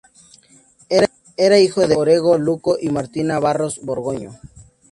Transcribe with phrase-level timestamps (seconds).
[1.37, 4.31] Era hijo de Augusto Orrego Luco y Martina Barros Borgoño.